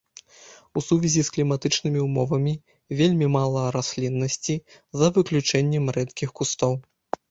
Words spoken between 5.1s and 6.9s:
выключэннем рэдкіх кустоў.